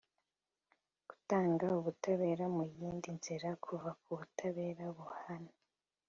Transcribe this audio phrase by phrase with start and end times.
[1.07, 5.53] gutanga ubutabera mu yindi nzira kuva ku butabera buhana